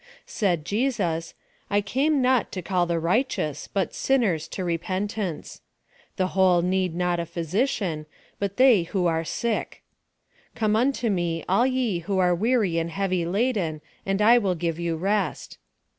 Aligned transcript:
Said 0.25 0.65
Jesus," 0.65 1.35
I 1.69 1.79
came 1.79 2.23
not 2.23 2.51
to 2.53 2.63
call 2.63 2.87
the 2.87 2.99
righteous, 2.99 3.67
but 3.71 3.93
sinners 3.93 4.47
to 4.47 4.63
repentance."" 4.63 5.61
The 6.17 6.29
whole 6.29 6.63
need 6.63 6.95
not 6.95 7.19
a 7.19 7.25
physian, 7.27 8.07
but 8.39 8.57
they 8.57 8.81
who 8.81 9.05
are 9.05 9.23
sick."" 9.23 9.83
Come 10.55 10.75
unto 10.75 11.11
me, 11.11 11.45
all 11.47 11.67
ye 11.67 11.99
who 11.99 12.17
are 12.17 12.33
weary 12.33 12.79
and 12.79 12.89
heavy 12.89 13.27
laden, 13.27 13.79
and 14.03 14.23
I 14.23 14.39
will 14.39 14.55
give 14.55 14.79
you 14.79 14.95
rest." 14.97 15.59